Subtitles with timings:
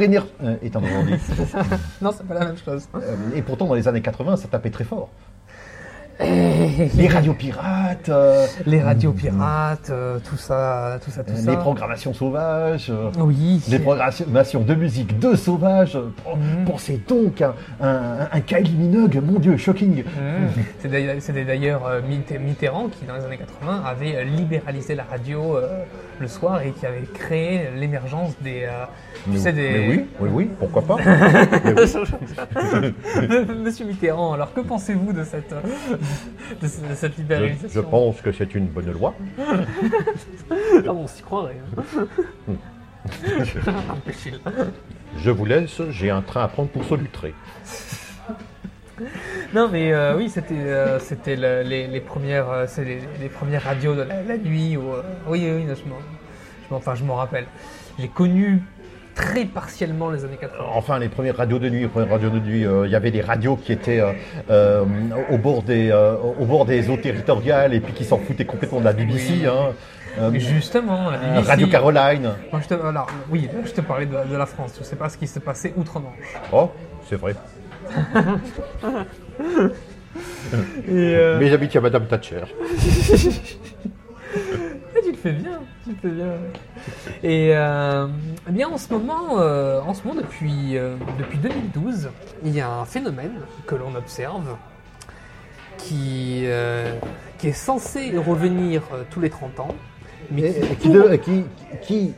[0.00, 0.28] Énergie.
[0.42, 1.14] Euh, Normandie.
[2.00, 2.88] non, c'est pas la même chose.
[2.94, 5.08] Euh, et pourtant, dans les années 80, ça tapait très fort.
[6.20, 11.50] les radios pirates, euh, Les radios pirates, euh, tout ça, tout ça, tout ça.
[11.50, 13.60] les programmations sauvages, euh, Oui.
[13.68, 15.98] les programmations de musique de sauvages.
[16.26, 16.64] Oh, Mhm.
[16.66, 20.04] Pensez donc à un, un Kylie Minogue, mon dieu, shocking.
[20.04, 20.06] Mmh.
[20.80, 25.56] C'est d'ailleurs- C'était d'ailleurs Mitt- Mitterrand qui, dans les années 80, avait libéralisé la radio
[26.22, 28.62] le soir et qui avait créé l'émergence des.
[28.62, 28.84] euh,
[29.30, 29.70] tu sais, des...
[29.70, 30.96] Mais oui, oui, oui, pourquoi pas?
[33.62, 35.60] Monsieur Mitterrand, alors que pensez-vous de cette, euh,
[36.62, 39.14] de ce- de cette libéralisation je pense que c'est une bonne loi.
[40.50, 41.56] Ah, on s'y croirait.
[41.76, 42.06] hein.
[44.06, 44.40] Imbécile.
[45.18, 47.34] Je vous laisse, j'ai un train à prendre pour Solutré.
[49.54, 53.28] Non, mais euh, oui, c'était euh, c'était le- les, les premières euh, c'est les, les
[53.28, 54.76] premières radios de la, la nuit.
[54.76, 55.96] Euh, oui, oui, m'en, je m'en-
[56.72, 57.46] enfin, je m'en rappelle.
[57.98, 58.62] J'ai connu
[59.14, 60.64] très partiellement les années 80.
[60.74, 63.10] Enfin, les premières radios de nuit, les premières radios de nuit, euh, il y avait
[63.10, 64.12] des radios qui étaient euh,
[64.50, 64.84] euh,
[65.30, 68.80] au, bord des, euh, au bord des eaux territoriales et puis qui s'en foutaient complètement
[68.80, 69.32] de la BBC.
[69.32, 69.46] Oui.
[69.46, 69.72] hein.
[70.18, 72.30] Euh, Mais justement, la euh, BBC, Radio Caroline.
[72.50, 74.74] Moi, je te, alors, oui, je te parlais de, de la France.
[74.78, 76.36] Je sais pas ce qui s'est passé outre-Manche.
[76.52, 76.70] Oh,
[77.08, 77.34] c'est vrai.
[80.88, 82.42] Et, euh, Mais j'habite à Madame Thatcher.
[85.22, 86.32] Fais bien, tu le fais bien.
[87.22, 88.08] Et euh,
[88.48, 92.10] eh bien en ce moment, euh, en ce moment depuis, euh, depuis 2012,
[92.44, 93.32] il y a un phénomène
[93.66, 94.56] que l'on observe
[95.78, 96.44] qui,
[97.38, 99.74] qui est censé revenir tous les 30 ans,
[100.30, 101.44] mais Et- qui, qui, de- qui,
[101.82, 102.12] qui,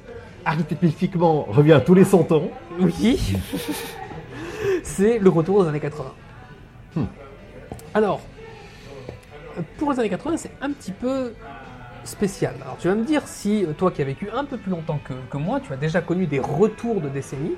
[0.47, 2.49] arithmétiquement revient tous les 100 ans.
[2.79, 3.37] Oui,
[4.83, 6.11] c'est le retour aux années 80.
[7.95, 8.21] Alors,
[9.79, 11.33] pour les années 80, c'est un petit peu
[12.05, 12.55] spécial.
[12.63, 15.01] Alors, tu vas me dire si euh, toi qui as vécu un peu plus longtemps
[15.31, 17.57] que, moi, tu as déjà connu des retours de décennies.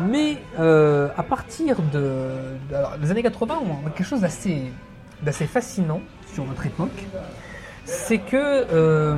[0.00, 2.30] Mais euh, à partir de,
[2.72, 4.72] alors, les années 80, on a quelque chose d'assez
[5.22, 6.00] d'assez fascinant
[6.32, 7.06] sur notre époque.
[7.84, 9.16] C'est que euh,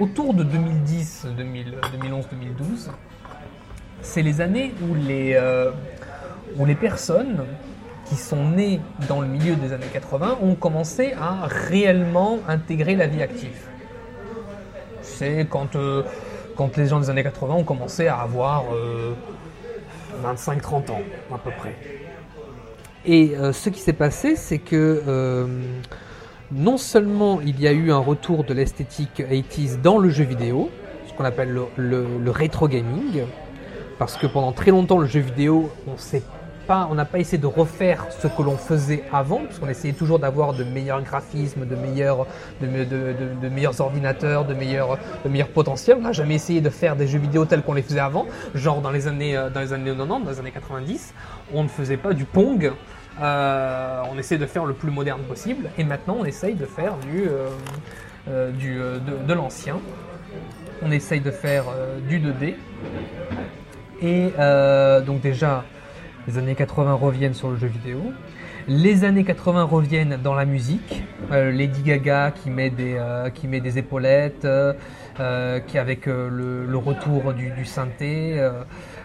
[0.00, 2.90] autour de 2010, 2000, 2011, 2012,
[4.00, 5.38] c'est les années où les,
[6.56, 7.44] où les personnes
[8.16, 13.22] sont nées dans le milieu des années 80 ont commencé à réellement intégrer la vie
[13.22, 13.68] active.
[15.02, 16.02] C'est quand, euh,
[16.56, 19.14] quand les gens des années 80 ont commencé à avoir euh,
[20.22, 21.02] 25-30 ans
[21.32, 21.74] à peu près.
[23.04, 25.46] Et euh, ce qui s'est passé, c'est que euh,
[26.52, 30.70] non seulement il y a eu un retour de l'esthétique 80s dans le jeu vidéo,
[31.08, 33.22] ce qu'on appelle le, rétro gaming,
[33.98, 36.22] parce que pendant très longtemps le jeu vidéo, on sait
[36.68, 40.18] on n'a pas essayé de refaire ce que l'on faisait avant, parce qu'on essayait toujours
[40.18, 42.26] d'avoir de meilleurs graphismes, de meilleurs,
[42.60, 45.96] de, me- de- de- de meilleurs ordinateurs, de meilleurs, de meilleurs potentiels.
[45.98, 48.80] On n'a jamais essayé de faire des jeux vidéo tels qu'on les faisait avant, genre
[48.80, 51.14] dans les années, euh, dans les années 90, dans les années 90,
[51.52, 52.72] on ne faisait pas du Pong.
[53.20, 56.94] Euh, on essayait de faire le plus moderne possible, et maintenant on essaye de faire
[56.96, 57.26] du,
[58.28, 58.76] euh, du,
[59.26, 59.76] de, l'ancien.
[60.82, 61.64] On essaye de faire
[62.08, 62.54] du 2D.
[64.00, 64.32] Et
[65.06, 65.64] donc déjà,
[66.26, 68.00] les années 80 reviennent sur le jeu vidéo.
[68.68, 71.02] Les années 80 reviennent dans la musique.
[71.32, 78.36] Euh, Lady Gaga qui met des, euh, épaulettes, euh, qui avec le, retour du, synthé.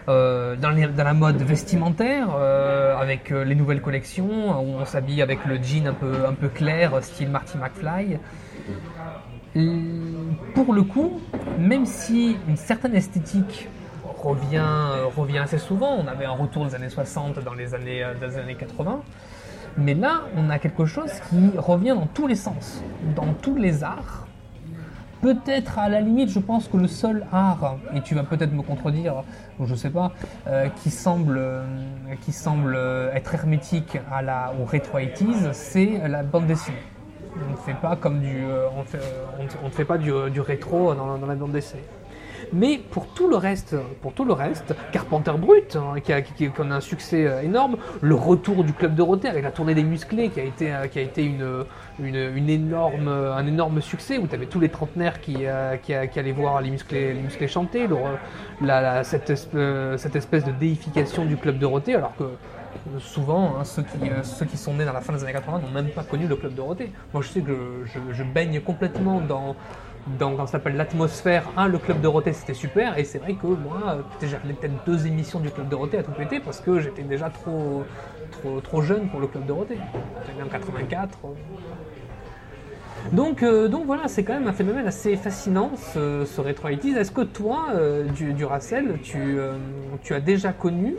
[0.06, 2.30] dans, la mode vestimentaire,
[3.00, 7.58] avec les nouvelles collections, où on s'habille avec le jean un peu, clair, style Marty
[7.58, 8.18] McFly.
[10.54, 11.20] Pour le coup,
[11.58, 13.68] même si une certaine esthétique
[14.22, 18.02] revient, euh, revient assez souvent, on avait un retour des années 60 dans les années,
[18.04, 19.00] euh, les années 80,
[19.76, 22.82] mais là, on a quelque chose qui revient dans tous les sens,
[23.14, 24.26] dans tous les arts.
[25.20, 28.62] Peut-être à la limite, je pense que le seul art, et tu vas peut-être me
[28.62, 29.24] contredire,
[29.58, 30.12] ou je sais pas,
[30.46, 31.64] euh, qui semble, euh,
[32.20, 32.78] qui semble
[33.12, 36.76] être hermétique à la, au rétro 80s, c'est la bande dessinée.
[37.48, 38.44] On ne fait pas comme du,
[38.76, 38.98] on fait-
[39.72, 41.82] fait pas du, du rétro dans la bande dessinée.
[42.52, 46.20] Mais pour tout le reste, pour tout le reste, Carpenter Brut, hein, qui, a,
[46.58, 50.40] un succès euh, énorme, le retour du club Dorothée avec la tournée des musclés, qui
[50.40, 51.64] a été, euh,
[52.00, 56.32] une, énorme, un énorme succès, où tu avais tous les trentenaires qui, euh, qui, allaient
[56.32, 57.16] voir les musclés,
[57.48, 57.86] chanter,
[59.02, 62.24] cette, esp- cette espèce de déification du club Dorothée, alors que
[62.98, 63.82] souvent, hein, ceux,
[64.46, 66.54] qui, sont nés dans la fin des années 80 n'ont même pas connu le club
[66.54, 66.90] Dorothée.
[67.12, 69.56] Moi, je sais que je baigne complètement dans,
[70.18, 71.44] dans, dans ce qu'on appelle l'atmosphère.
[71.56, 75.06] Un, le club Dorothée, c'était super, et c'est vrai que moi, euh, j'avais peut-être deux
[75.06, 77.84] émissions du club Dorothée à tout péter parce que j'étais déjà trop,
[78.30, 79.78] trop, trop jeune pour le club Dorothée.
[80.26, 81.18] J'étais en 84.
[81.24, 81.28] euh.
[83.12, 86.96] Donc, euh, donc voilà, c'est quand même un phénomène assez fascinant ce, ce rétro 80s.
[86.96, 89.38] Est-ce que toi, euh, du, Duracell, tu,
[90.02, 90.96] tu as déjà connu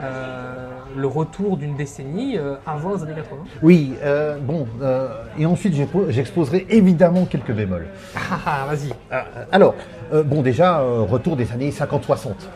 [0.00, 4.66] euh, le retour d'une décennie euh, avant les années 80 Oui, euh, bon,
[5.38, 7.86] et ensuite j'expo- j'exposerai évidemment quelques bémols.
[8.16, 9.20] Ah, ah, vas-y, Euh,
[9.52, 9.74] alors,
[10.24, 12.48] bon, déjà, retour des années 50-60.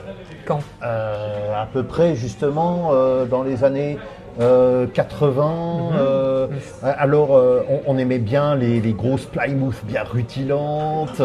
[0.46, 0.60] quand?
[0.82, 2.90] À peu près justement
[3.30, 3.98] dans les années
[4.40, 5.90] euh, 80.
[5.98, 6.46] euh,
[6.82, 11.22] alors on, on aimait bien les, les grosses Plymouth bien rutilantes,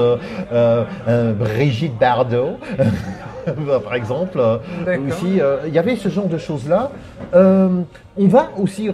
[1.38, 2.58] Brigitte Bardot.
[3.84, 4.58] Par exemple, Euh,
[5.08, 6.92] aussi, euh, il y avait ce genre de choses-là.
[7.34, 7.82] Euh,
[8.18, 8.90] on va aussi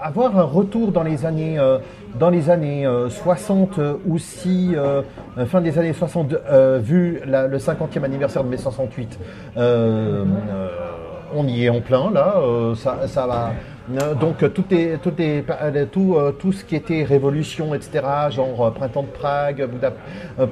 [0.00, 1.58] avoir un retour dans les années,
[2.18, 4.74] dans les années euh, 60 euh, aussi,
[5.46, 9.18] fin des années 60, euh, vu la- le 50e anniversaire de mai 68.
[9.56, 10.68] Euh, euh,
[11.34, 12.34] on y est en plein là,
[12.76, 13.52] ça, ça va.
[14.20, 15.44] Donc tout est, tout est,
[15.90, 18.04] tout, tout ce qui était révolution, etc.
[18.30, 19.66] Genre printemps de Prague,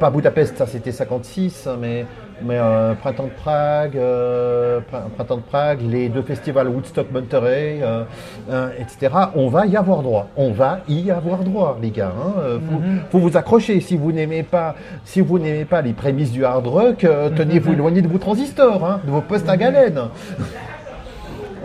[0.00, 2.06] pas Budapest, ça c'était 56, mais
[2.44, 7.80] mais euh, printemps de Prague, euh, prin- printemps de Prague, les deux festivals Woodstock, Monterey,
[7.82, 9.14] euh, etc.
[9.34, 10.28] On va y avoir droit.
[10.36, 12.12] On va y avoir droit, les gars.
[12.16, 12.32] hein.
[12.40, 13.80] Euh, faut, faut vous accrocher.
[13.80, 17.72] Si vous n'aimez pas, si vous n'aimez pas les prémices du hard rock, euh, tenez-vous
[17.74, 20.00] éloigné de vos transistors, hein, de vos postes à galène.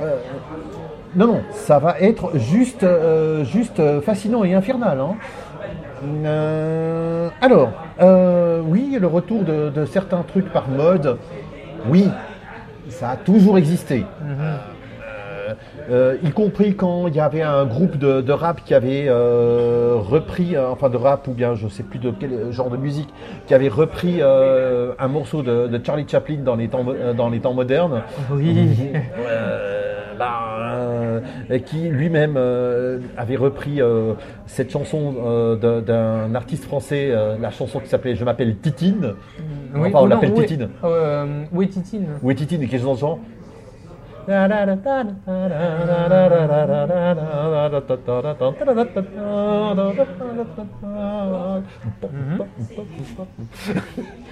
[0.01, 0.16] Euh,
[1.16, 2.86] non, non, ça va être juste,
[3.45, 5.00] juste fascinant et infernal.
[5.00, 5.16] hein.
[6.25, 7.71] Euh, alors,
[8.01, 11.17] euh, oui, le retour de, de certains trucs par mode,
[11.89, 12.09] oui,
[12.89, 14.05] ça a toujours existé.
[14.23, 15.53] Euh,
[15.91, 19.95] euh, y compris quand il y avait un groupe de, de rap qui avait euh,
[19.97, 23.09] repris, euh, enfin de rap ou bien je sais plus de quel genre de musique,
[23.45, 26.85] qui avait repris un morceau de, de Charlie Chaplin dans les temps,
[27.15, 28.01] dans les temps modernes.
[28.31, 28.69] Oui.
[30.15, 31.21] Euh, bah,
[31.51, 34.13] euh, qui lui-même euh, avait repris euh,
[34.45, 39.13] cette chanson euh, d'un- artiste français, euh, la chanson qui s'appelait Je m'appelle Titine.
[39.75, 40.45] Oui, Enfin, on l'appelle oui.
[40.45, 40.69] Titine.
[40.83, 42.07] Euh, oui, Titine.
[42.23, 43.19] Oui, Titine, et qui est dans ce genre.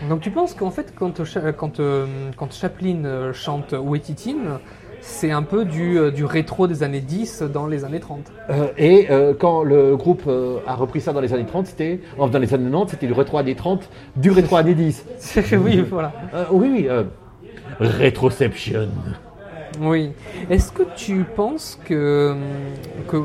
[0.09, 2.06] Donc tu penses qu'en fait, quand, Cha- quand, euh,
[2.38, 4.59] quand Chaplin euh, chante Où est Titine,
[5.03, 8.67] c'est un peu du, euh, du rétro des années 10 dans les années 30 Euh,
[8.77, 12.31] et euh, quand le groupe euh, a repris ça dans les années 30, c'était, enfin,
[12.31, 15.05] dans les années 90, c'était le rétro années 30 du rétro années 10.
[15.63, 16.13] Oui, voilà.
[16.51, 16.88] Oui, oui.
[17.79, 18.88] Retroception.
[19.81, 20.11] Oui.
[20.50, 22.35] Est-ce que tu penses que,
[23.07, 23.17] que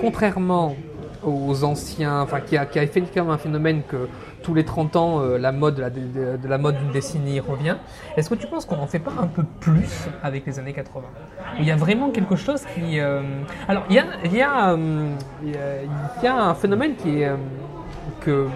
[0.00, 0.76] contrairement
[1.24, 4.08] aux anciens, enfin qui a, qui a effectivement un phénomène que
[4.46, 7.74] tous les 30 ans euh, la mode de, la mode d'une décennie revient,
[8.16, 11.02] est-ce que tu penses qu'on n'en fait pas un peu plus avec les années 80
[11.02, 13.00] Où il y a vraiment quelque chose qui...
[13.00, 17.28] Alors il y a, un phénomène qui est...
[17.28, 18.46] euh,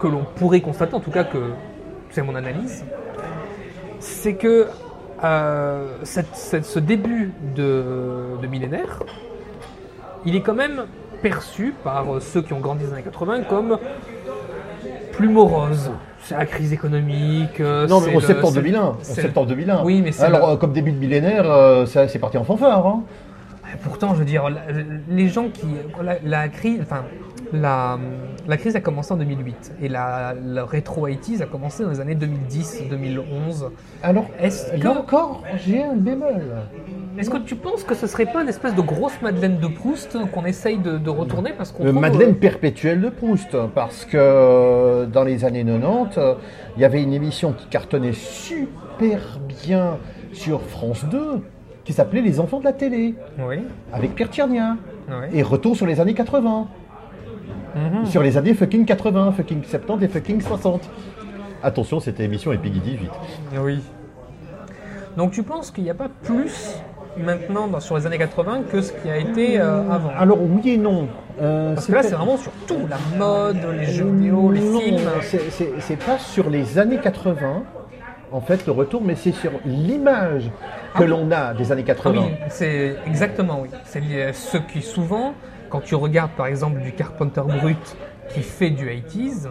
[0.00, 1.50] que, l'on pourrait constater, en tout cas que
[2.08, 2.86] c'est mon analyse,
[4.00, 4.68] c'est que
[5.22, 9.02] euh, ce début de, de millénaire,
[10.24, 10.86] il est quand même
[11.20, 13.78] perçu par ceux qui ont grandi dans les années 80 comme
[15.16, 15.90] plus morose.
[16.22, 17.60] C'est la crise économique.
[17.60, 18.82] euh, Non, mais en septembre c'est- 2001.
[18.82, 19.82] En c'est- septembre 2001.
[19.84, 22.44] Oui, mais c'est Alors, le- euh, comme début de millénaire, euh, ça- c'est parti en
[22.44, 22.84] fanfare.
[22.86, 23.02] Hein.
[23.82, 24.44] Pourtant, je veux dire,
[25.08, 25.66] les gens qui.
[26.02, 26.80] La, la crise.
[26.82, 27.02] Enfin.
[27.52, 27.98] La,
[28.48, 32.00] la crise a commencé en 2008 et la, le rétro 80s a commencé dans les
[32.00, 33.70] années 2010-2011.
[34.02, 36.42] Alors, Est-ce là que, encore, j'ai un bémol.
[37.18, 40.16] est-ce que tu penses que ce serait pas une espèce de grosse Madeleine de Proust
[40.32, 44.16] qu'on essaye de, de retourner parce qu'on Euh, Madeleine euh, perpétuelle de Proust, parce que
[44.18, 46.34] euh, dans les années 90, euh,
[46.76, 49.98] il y avait une émission qui cartonnait super bien
[50.32, 51.40] sur France 2,
[51.84, 53.60] qui s'appelait Les enfants de la télé, Oui.
[53.92, 54.76] avec Pierre Tchernia.
[55.08, 55.14] oui.
[55.32, 56.66] Et retour sur les années 80,
[57.76, 58.06] Mhm.
[58.06, 60.88] sur les années fucking 80, fucking 70 et fucking 60.
[61.62, 63.10] Attention, cette émission Peggy 18.
[63.62, 63.80] Oui.
[65.16, 66.76] Donc tu penses qu'il n'y a pas plus
[67.18, 70.10] maintenant dans- sur les années 80 que ce qui a été euh, avant?
[70.18, 71.08] Alors oui et non.
[71.40, 74.80] Euh, Parce que là, c'est vraiment sur tout, la mode, les jeux vidéo, les Non,
[74.80, 75.00] films.
[75.20, 77.62] c'est- pas sur les années 80,
[78.32, 80.50] en fait, le retour, mais c'est sur l'image
[80.94, 81.06] que Ah.
[81.06, 82.22] l'on a des années Ah 80.
[82.26, 83.68] oui, c'est exactement oui.
[83.84, 84.00] C'est
[84.32, 85.34] ceux qui souvent,
[85.76, 87.96] quand tu regardes par exemple du Carpenter brut
[88.30, 89.48] qui fait du 80s,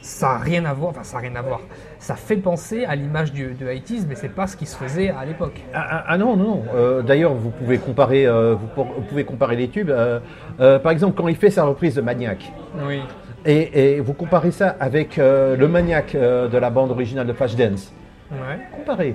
[0.00, 0.90] ça n'a rien à voir.
[0.92, 1.60] Enfin, ça n'a rien à voir.
[1.98, 5.10] Ça fait penser à l'image du de 80s, mais c'est pas ce qui se faisait
[5.10, 5.60] à l'époque.
[5.74, 6.62] Ah, ah, ah non, non, non.
[6.74, 9.90] Euh, D'ailleurs, vous pouvez comparer, euh, vous, pour- vous pouvez comparer les tubes.
[9.90, 12.50] euh, par exemple, quand il fait sa reprise de Maniac,
[12.88, 13.00] Oui.
[13.44, 17.92] et, et vous comparez ça avec le Maniac de la bande originale de Flashdance,
[18.32, 18.58] Ouais.
[18.74, 19.14] comparez.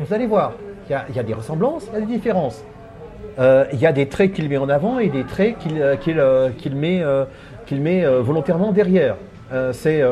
[0.00, 0.54] Vous allez voir,
[0.88, 2.64] il y, a- il y a des ressemblances, il y a des différences.
[3.38, 5.96] Euh, il y a des traits qu'il met en avant et des traits qu'il euh,
[6.08, 7.02] euh, met,
[7.72, 9.16] met volontairement derrière.
[9.72, 10.02] C'est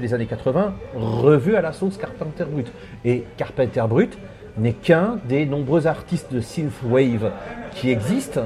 [0.00, 2.72] les années 80 revus à la sauce Carpenter Brut.
[3.04, 4.16] Et Carpenter Brut
[4.58, 7.30] n'est qu'un des nombreux artistes de synthwave
[7.72, 8.42] qui existent.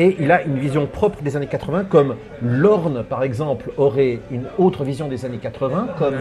[0.00, 4.46] Et il a une vision propre des années 80, comme Lorne, par exemple, aurait une
[4.56, 6.14] autre vision des années 80, comme,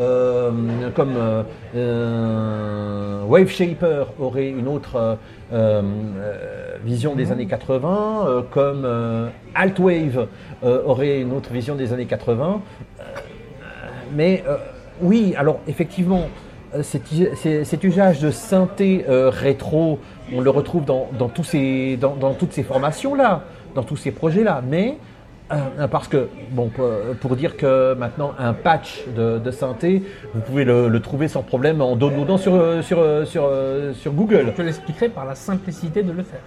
[0.00, 0.50] euh,
[0.96, 1.42] comme euh,
[1.76, 5.16] euh, Wave Shaper aurait une autre
[5.52, 5.82] euh,
[6.84, 8.84] vision des années 80, euh, comme
[9.54, 10.26] Altwave
[10.64, 12.60] aurait une autre vision des années 80.
[12.98, 13.02] Euh,
[14.12, 14.42] mais
[15.00, 16.26] oui, alors effectivement,
[16.82, 20.00] cet, usage de synthé rétro,
[20.34, 23.42] on le retrouve dans, dans tous ces, dans, dans toutes ces formations-là,
[23.74, 24.62] dans tous ces projets-là.
[24.68, 24.96] Mais
[25.52, 26.70] euh, parce que, bon,
[27.20, 30.02] pour, dire que maintenant un patch de, de synthé,
[30.34, 33.50] vous pouvez le, le trouver sans problème en downloadant sur, euh, sur, euh, sur,
[33.94, 34.52] sur Google.
[34.56, 36.40] Je l'expliquerai par la simplicité de le faire.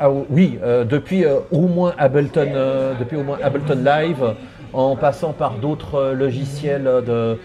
[0.00, 4.34] Ah oui, euh, depuis euh, au moins Ableton, euh, depuis au moins Ableton Live,
[4.72, 7.38] en passant par d'autres logiciels de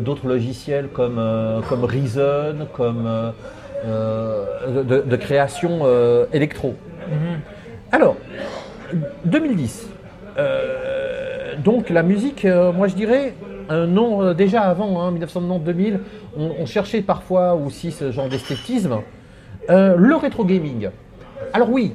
[0.00, 1.20] d'autres logiciels comme
[1.68, 3.08] comme Reason, comme
[3.86, 6.74] de, de création euh, électro.
[7.92, 8.16] Alors,
[9.24, 9.88] 2010.
[10.38, 13.34] euh, donc la musique, euh, moi je dirais,
[13.68, 15.98] un nom euh, déjà avant, hein, 1990-2000,
[16.36, 18.98] on, on cherchait parfois aussi ce genre d'esthétisme.
[19.70, 20.90] Euh, le rétro gaming.
[21.52, 21.94] Alors oui,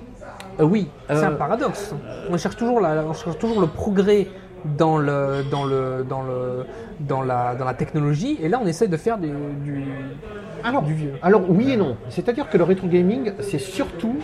[0.60, 0.88] euh, oui.
[1.08, 1.94] C'est euh, un paradoxe.
[2.30, 4.28] On cherche toujours, la, on cherche toujours le progrès
[4.66, 6.66] dans, le, dans, le, dans, le,
[7.00, 9.30] dans, la, dans la technologie, et là on essaie de faire du,
[9.64, 9.84] du,
[10.64, 11.14] alors, du vieux.
[11.22, 11.98] alors oui et non.
[12.10, 14.18] C'est-à-dire que le rétro gaming, c'est surtout,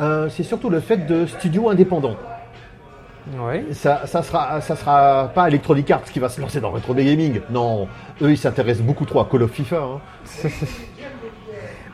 [0.00, 2.16] euh, c'est surtout le fait de studios indépendants.
[3.40, 3.64] Ouais.
[3.72, 6.92] Ça, ça sera, ça sera pas Electronic Arts qui va se lancer dans le rétro
[6.94, 7.40] gaming.
[7.50, 7.88] Non,
[8.20, 9.76] eux ils s'intéressent beaucoup trop à Call of FIFA.
[9.78, 10.00] hein.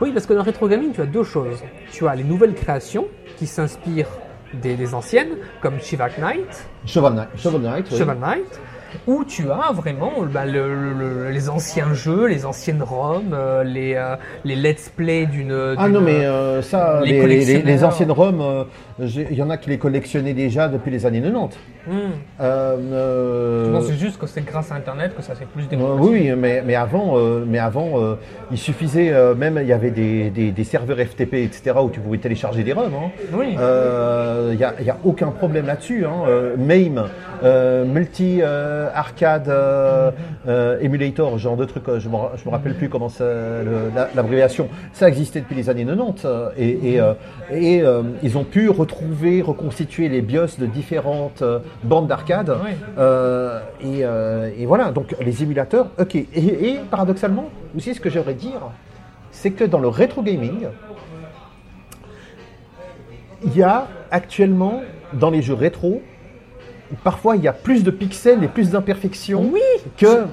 [0.01, 1.63] Oui, parce que dans le rétro gaming, tu as deux choses.
[1.93, 3.07] Tu as les nouvelles créations
[3.37, 4.09] qui s'inspirent
[4.55, 7.99] des, des anciennes, comme Shiva Knight, Shovel Knight, Shovel Knight, oui.
[7.99, 8.61] Shovel Knight,
[9.07, 13.95] où tu as vraiment bah, le- le- les anciens jeux, les anciennes ROM, euh, les,
[13.95, 15.75] euh, les let's play d'une.
[15.79, 18.67] Ah non mais euh, ça, les les, anciennes ROM,
[18.99, 21.57] il y en a qui les collectionnaient déjà depuis les années 90.
[21.87, 21.93] Hmm.
[22.41, 26.11] Euh, euh, c'est juste que c'est grâce à Internet que ça s'est plus Euh, démocratisé.
[26.11, 28.15] oui, mais, mais avant, euh, mais avant euh,
[28.51, 32.19] il suffisait, même il y avait des, des- des serveurs FTP, etc., où tu pouvais
[32.19, 32.93] télécharger des ROM.
[32.95, 33.11] hein.
[33.33, 33.57] Oui.
[34.53, 36.05] Il n'y a, a aucun problème là-dessus.
[36.05, 36.25] Hein.
[36.59, 37.09] MAME,
[37.87, 39.51] Multi Arcade
[40.81, 45.55] Emulator, genre de truc, je ne me rappelle plus comment la- l'abréviation, ça existait depuis
[45.57, 46.23] les années 90.
[46.25, 47.01] euh, Et, et,
[47.79, 47.83] et,
[48.23, 51.43] ils ont pu retrouver, reconstituer les BIOS de différentes
[51.83, 52.57] bandes d'arcade.
[52.65, 52.71] Oui.
[52.99, 56.15] Euh, et, euh, et voilà, donc les émulateurs, ok.
[56.15, 58.61] Et, et paradoxalement, aussi ce que j'aimerais dire,
[59.31, 60.67] c'est que dans le rétro gaming,
[63.45, 66.03] il y a actuellement dans les jeux rétro,
[67.05, 69.61] parfois il y a plus de pixels et plus d'imperfections Oui.
[69.97, 70.25] que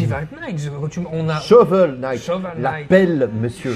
[0.00, 0.70] Knight,
[1.12, 1.40] on a.
[1.40, 2.20] Shovel Knight.
[2.22, 2.88] Shovel la Knight.
[2.88, 3.74] pelle, monsieur.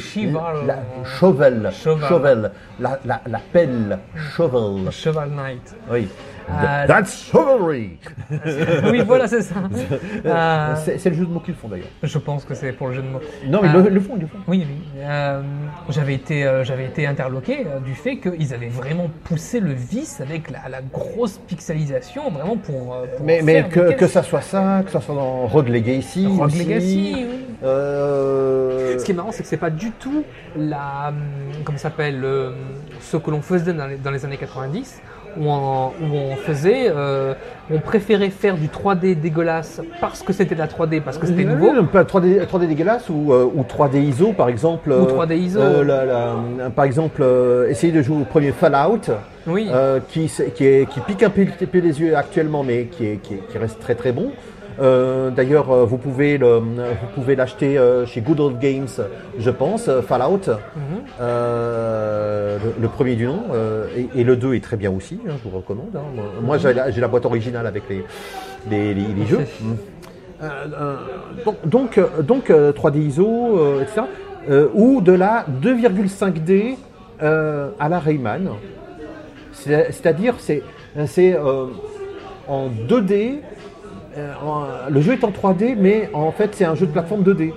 [0.66, 1.70] La, euh, shovel.
[1.72, 2.08] Shovel.
[2.08, 2.50] Shovel.
[2.80, 3.98] La, la, la pelle.
[4.34, 4.90] Shovel.
[4.90, 5.76] Shovel Knight.
[5.90, 6.08] Oui.
[6.50, 7.98] Euh, That's chivalry.
[8.90, 9.54] oui, voilà, c'est ça.
[10.26, 11.86] Euh, C'est le jeu de mots qu'ils font d'ailleurs.
[12.02, 13.20] je pense que c'est pour le jeu de mots.
[13.46, 14.38] Non, mais Euh, le, le font, ils le font.
[14.48, 14.76] Oui, oui.
[15.02, 15.40] Euh,
[15.88, 20.20] j'avais été, euh, j'avais été interloqué euh, du fait qu'ils avaient vraiment poussé le vice
[20.20, 22.94] avec la, la grosse pixelisation, vraiment pour.
[22.94, 26.26] euh, pour Mais, mais que, que ça soit ça, que ça soit dans Rogue Legacy.
[26.26, 26.58] Rogue aussi.
[26.64, 27.46] Legacy, oui.
[27.62, 30.24] Euh, Ce qui est marrant, c'est que c'est pas du tout
[30.56, 31.14] la, hum,
[31.64, 32.52] comment ça s'appelle, euh,
[33.00, 35.00] ce que l'on faisait dans les, dans les années 90,
[35.38, 37.34] où on, où on faisait, euh,
[37.70, 41.44] on préférait faire du 3D dégueulasse parce que c'était de la 3D, parce que c'était
[41.46, 41.82] euh, nouveau.
[41.84, 44.90] pas 3D, 3D dégueulasse ou, euh, ou 3D ISO par exemple.
[44.90, 45.60] Ou euh, 3D ISO.
[45.60, 49.00] euh, la- la- par exemple, euh, essayer de jouer au premier Fallout.
[49.46, 49.68] Oui.
[49.72, 53.06] euh, qui, s- qui, est- qui pique un peu peu les yeux actuellement, mais qui,
[53.06, 54.32] est- qui, est- qui reste très très bon.
[54.80, 58.88] Euh, D'ailleurs, euh, vous pouvez le- vous pouvez l'acheter euh, chez Good Old Games,
[59.38, 61.02] je pense, Fallout, Mhm.
[61.20, 63.42] euh, le, le premier du nom,
[63.96, 65.94] et, et le 2 est très bien aussi, hein, je vous recommande.
[65.94, 66.00] hein.
[66.42, 68.04] Moi, j'ai la, boîte originale avec les,
[68.70, 69.40] les, les- les jeux.
[69.60, 69.74] Mm.
[71.44, 74.02] Donc, donc, euh, donc, euh, 3D ISO, etc.
[74.74, 76.76] ou de la 2,5D
[77.22, 78.48] euh, à la Rayman.
[79.52, 80.62] C'est- C'est-à-dire, c'est
[81.06, 81.66] c'est, euh,
[82.48, 83.40] en 2D.
[84.16, 87.22] Euh, en- le jeu est en 3D, mais en fait, c'est un jeu de plateforme
[87.22, 87.52] 2D.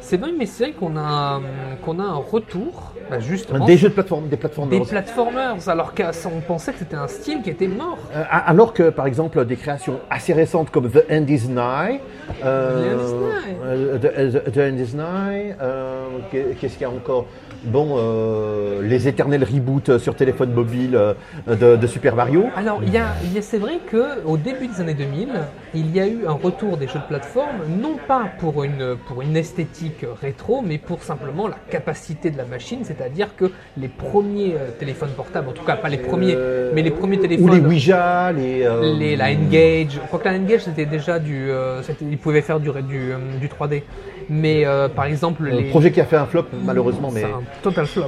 [0.00, 1.40] C'est vrai, mais c'est vrai qu'on a,
[1.84, 4.68] qu'on a un retour Bah, justement, Des jeux de plateforme, des plateformes.
[4.68, 7.98] des platformers, alors qu'on pensait que c'était un style qui était mort.
[8.12, 12.00] Euh, alors que, par exemple, des créations assez récentes comme The End is Nigh,
[12.44, 13.56] euh, The End is Nigh.
[13.64, 17.26] euh, The, The- The End is Nigh, euh, qu'est- qu'est-ce qu'il y a encore?
[17.64, 21.14] Bon, euh, les éternels reboots sur téléphone mobile euh,
[21.48, 22.44] de, de Super Mario.
[22.56, 25.28] Alors, il y a, il y a- c'est vrai qu'au début des années 2000,
[25.74, 29.22] il y a eu un retour des jeux de plateforme, non pas pour une, pour
[29.22, 34.54] une esthétique rétro, mais pour simplement la capacité de la machine, c'est-à-dire que les premiers
[34.54, 37.50] euh, téléphones portables, en tout cas pas les premiers, Euh, mais les premiers Ou téléphones.
[37.52, 38.62] les Ouija, les.
[38.64, 41.48] euh, les- la Engage, quoique la Engage c'était déjà du,
[41.82, 43.82] c'était- ils pouvaient faire du, du, du 3D,
[44.28, 47.20] mais euh, par exemple les, projet qui a fait un flop, malheureusement, mais.
[47.20, 48.04] c'est un total flop.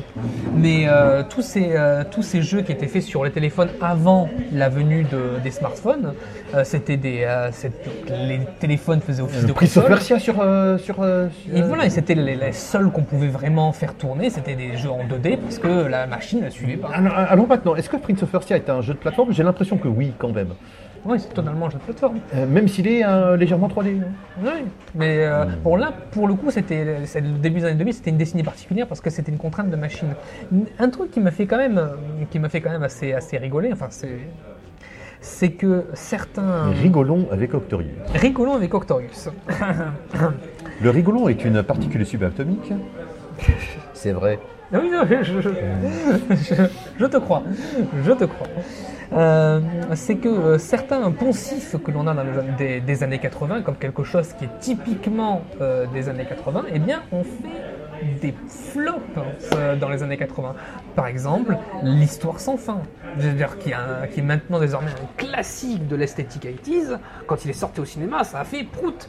[0.56, 4.28] Mais euh, tous, ces, euh, tous ces jeux qui étaient faits sur les téléphones avant
[4.52, 6.14] la venue de- des smartphones,
[6.54, 7.50] euh, c'était des, euh,
[8.26, 9.94] les téléphones faisaient office de Le Prince of console.
[9.96, 10.40] Persia sur.
[10.40, 13.94] euh, sur, euh, sur- Et voilà, et c'était les, les seuls qu'on pouvait vraiment faire
[13.94, 16.88] tourner, c'était des jeux en 2D parce que la machine ne suivait pas.
[16.94, 19.32] Alors, alors maintenant, est-ce que Prince of Persia est un jeu de plateforme?
[19.32, 20.48] J'ai l'impression que oui, quand même.
[21.04, 22.18] Oui, c'est totalement un jeu de plateforme.
[22.34, 24.00] Euh, même s'il est euh, légèrement 3D.
[24.00, 24.04] hein.
[24.42, 24.64] Oui,
[24.94, 28.10] mais euh, bon là, pour le coup, c'était c'est le début des années 2000, c'était
[28.10, 30.08] une décennie particulière parce que c'était une contrainte de machine.
[30.78, 31.88] Un truc qui m'a fait quand même, euh,
[32.30, 34.18] qui m'a fait quand même assez assez rigoler, enfin c'est,
[35.20, 37.90] c'est que certains Rigolon avec Octorius.
[38.14, 39.28] rigolons avec Octorius.
[40.80, 42.72] Le rigolon est une particule subatomique.
[43.94, 44.38] C'est vrai.
[44.72, 46.62] Ah oui, non, je, je- je-
[47.00, 47.42] je te crois,
[48.04, 48.46] je te crois.
[49.12, 49.60] Euh,
[49.94, 53.76] c'est que euh, certains poncifs que l'on a dans les, des, des années 80, comme
[53.76, 57.77] quelque chose qui est typiquement euh, des années 80, eh bien, ont fait
[58.20, 59.00] des flops
[59.54, 60.54] euh, dans les années 80.
[60.94, 62.80] Par exemple, l'histoire sans fin,
[63.18, 63.72] je dire, qui,
[64.12, 66.98] qui est maintenant désormais un classique de l'esthétique 80s.
[67.26, 69.08] Quand il est sorti au cinéma, ça a fait prout.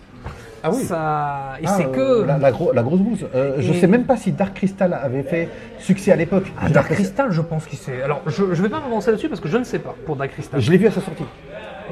[0.64, 0.84] Ah oui.
[0.84, 1.54] Ça...
[1.62, 3.26] Et Ah, c'est euh, que la, la gro- la grosse bouse.
[3.34, 5.48] Euh, Je Et- sais même pas si Dark Crystal avait fait
[5.80, 6.52] succès à l'époque.
[6.62, 8.02] Ah, Dark Crystal, je pense qu'il s'est.
[8.02, 10.32] Alors, je, je vais pas m'avancer là-dessus parce que je ne sais pas pour Dark
[10.32, 10.60] Crystal.
[10.60, 11.24] Je l'ai vu à sa sortie.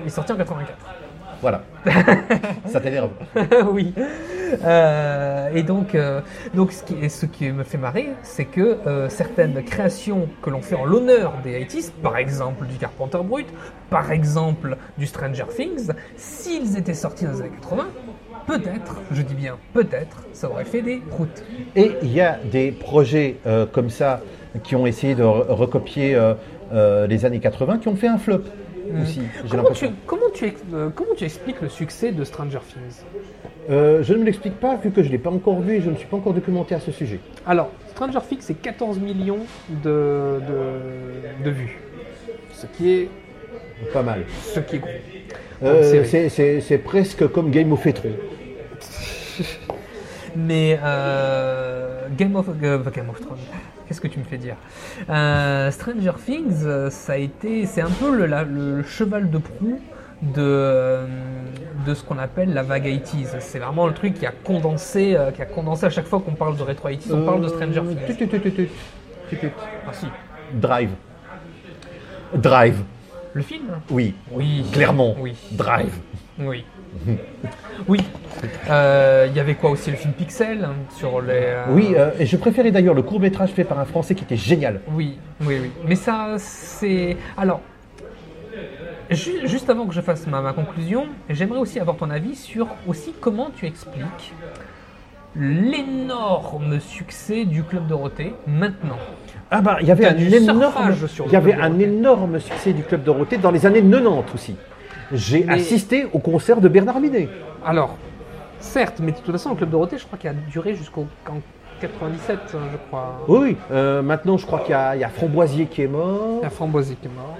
[0.02, 0.74] Il est sorti en 84.
[1.41, 1.62] Voilà.
[2.67, 3.12] Ça t'énerve.
[3.71, 3.93] oui.
[4.63, 6.21] Euh, et donc, euh,
[6.53, 10.86] donc ce, qui, me fait marrer, c'est que euh, certaines créations que l'on fait en
[10.86, 13.47] l'honneur des 80s, par exemple du Carpenter Brut,
[13.89, 17.88] par exemple du Stranger Things, s'ils étaient sortis dans les années 80,
[18.47, 21.43] peut-être, je dis bien peut-être, ça aurait fait des routes.
[21.75, 23.38] Et il y a des projets
[23.71, 24.21] comme ça
[24.63, 26.19] qui ont essayé de re- recopier
[26.71, 28.43] les années 80 qui ont fait un flop
[29.02, 29.21] aussi.
[29.43, 33.04] J'ai Comment tu, comment, tu, euh, comment tu expliques le succès de Stranger Things?
[33.69, 35.82] Euh, je ne me l'explique pas vu que je ne l'ai pas encore vu et
[35.82, 37.19] je ne suis pas encore documenté à ce sujet.
[37.45, 39.45] Alors, Stranger Things, c'est 14 millions
[39.84, 41.78] de, de, de vues.
[42.54, 43.10] Ce qui est,
[43.93, 44.23] Pas mal.
[44.41, 44.89] ce qui est gros.
[45.63, 46.04] Euh,
[46.60, 48.13] c'est presque comme Game of Thrones.
[50.36, 51.66] Mais euh,
[52.15, 53.38] Game, of, euh, Game of Thrones,
[53.88, 54.56] qu'est-ce que tu me fais dire
[55.10, 59.38] Euh, Stranger Things, euh, ça a été, c'est un peu le, la- le cheval de
[59.38, 59.80] proue
[60.22, 61.00] de,
[61.86, 63.36] de ce qu'on appelle la vague 80s.
[63.39, 66.58] C'est vraiment le truc qui a condensé, qui a condensé à chaque fois qu'on parle
[66.58, 68.67] de rétro 80s, on parle de Stranger Things.
[69.88, 70.08] Ah si,
[70.54, 70.89] Drive.
[72.34, 72.84] Drive.
[73.34, 73.65] le film?
[73.89, 74.15] Oui.
[74.32, 74.65] Oui.
[74.72, 75.15] Clairement.
[75.20, 75.36] Oui.
[75.52, 75.93] Drive.
[76.39, 76.65] Oui.
[77.88, 77.99] Oui.
[78.69, 81.33] Euh, Il y avait quoi aussi le film Pixel hein, sur les.
[81.33, 84.23] euh, Oui, euh, et je préférais d'ailleurs le court métrage fait par un Français qui
[84.23, 84.81] était génial.
[84.91, 85.71] Oui, oui, oui.
[85.88, 87.17] Mais ça, c'est.
[87.38, 87.62] Alors,
[89.12, 92.67] ju- juste avant que je fasse ma, ma conclusion, j'aimerais aussi avoir ton avis sur
[92.88, 94.33] aussi comment tu expliques
[95.36, 98.97] l'énorme succès du Club Dorothée maintenant.
[99.51, 100.93] Ah bah, il y avait un énorme,
[101.27, 104.55] il y avait un énorme succès du club Dorothée dans les années 90 aussi.
[105.13, 107.30] J'ai Mais- assisté au concert de Bernard Minet.
[107.65, 107.98] Alors,
[108.60, 111.39] certes, mais de toute façon, le Club Dorothée, je crois qu'il a duré jusqu'au en
[111.80, 113.24] 97, hein, je crois.
[113.28, 113.58] Oui, oui.
[113.72, 116.39] Euh, maintenant, je crois qu'il y, a- il y a Framboisier qui est mort.
[116.41, 117.38] La Framboisier qui est mort.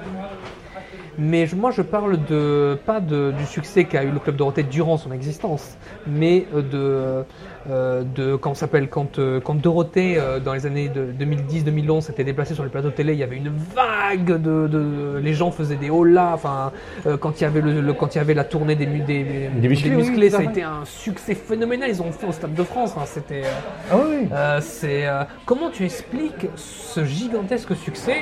[1.20, 4.64] Mais je- moi, je parle de pas de- du succès qu'a eu le Club Dorothée
[4.64, 5.76] durant son existence,
[6.06, 7.26] mais euh, de,
[7.72, 12.02] euh, de quand ça s'appelle quand, euh, quand Dorothée, euh, dans les années de 2010-2011,
[12.06, 15.50] s'était déplacée sur les plateaux télé, il y avait une vague de, de- les gens
[15.52, 16.34] faisaient des holas.
[16.36, 16.72] Enfin,
[17.08, 19.24] euh, quand il y avait le, le- quand il y avait la tournée des, des,
[19.50, 21.90] Des musclés, oui, ça a été un succès phénoménal.
[21.90, 22.94] Ils ont fait au Stade de France.
[22.98, 24.28] hein, C'était euh, Ah oui.
[24.32, 28.18] euh, c'est euh, comment tu expliques ce gigantesque succès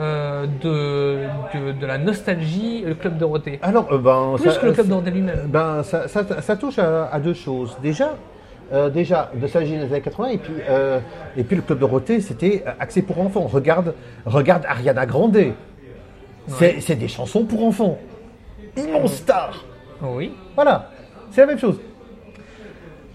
[0.00, 4.66] euh, de, de, de la nostalgie, le club Dorothée Alors, euh, ben, Plus ça, que
[4.66, 5.46] le club ça- Dorothée lui-même.
[5.48, 7.76] ben, ça, ça- ça touche à, à deux choses.
[7.82, 8.10] Déjà,
[8.72, 10.98] euh, déjà de s'agir des années 80 et puis, euh,
[11.36, 13.46] et puis le club Dorothée, c'était euh, axé pour enfants.
[13.46, 15.38] Regarde, regarde Ariana Grande.
[16.48, 17.98] C'est c'est des chansons pour enfants.
[18.76, 19.64] Immense star.
[20.02, 20.32] Oui.
[20.54, 20.90] Voilà,
[21.30, 21.80] c'est la même chose.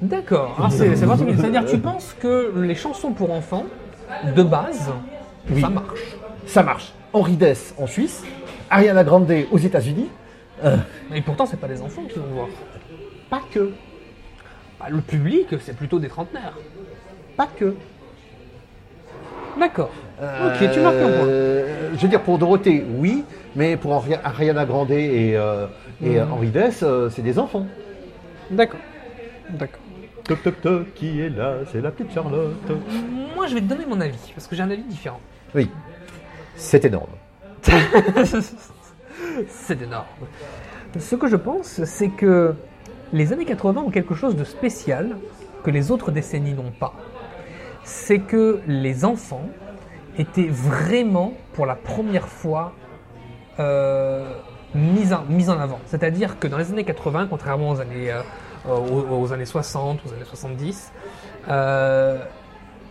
[0.01, 0.57] D'accord.
[0.59, 1.37] Ah, c'est c'est particulier.
[1.37, 3.65] C'est-à-dire, tu penses que les chansons pour enfants
[4.35, 4.91] de base,
[5.49, 5.61] Oui.
[5.61, 6.15] ça marche?
[6.45, 6.93] Ça marche.
[7.13, 8.23] Henri Dess en Suisse,
[8.69, 10.09] Ariana Grande aux États-Unis.
[10.63, 10.77] Euh,
[11.13, 12.47] Et pourtant, c'est pas des enfants qui vont voir.
[13.29, 13.71] pas que.
[14.79, 16.57] Bah, le public, c'est plutôt des trentenaires.
[17.37, 17.75] Pas que.
[19.59, 19.91] D'accord.
[20.21, 21.27] ok, tu marques un point.
[21.27, 23.23] Euh, Je veux dire, pour Dorothée, oui,
[23.55, 25.67] mais pour Ari- Ariana Grande et, euh,
[26.03, 26.31] et Mhm.
[26.31, 27.65] Henri Dess, euh, c'est des enfants.
[28.49, 28.79] D'accord.
[29.49, 29.79] D'accord.
[30.23, 31.55] Toc toc toc, qui est là?
[31.71, 32.55] C'est la petite Charlotte.
[33.35, 35.19] Moi, je vais te donner mon avis, parce que j'ai un avis différent.
[35.53, 35.69] Oui,
[36.61, 37.09] c'est énorme.
[39.49, 40.05] c'est énorme.
[40.99, 42.53] Ce que je pense, c'est que
[43.11, 45.17] les années 80 ont quelque chose de spécial
[45.63, 46.93] que les autres décennies n'ont pas.
[47.83, 49.49] C'est que les enfants
[50.19, 52.73] étaient vraiment, pour la première fois,
[53.59, 54.31] euh,
[54.75, 55.79] mis, en, mis en avant.
[55.87, 58.21] C'est-à-dire que dans les années 80, contrairement aux années, euh,
[58.69, 60.91] aux, aux années 60, aux années 70,
[61.49, 62.19] euh,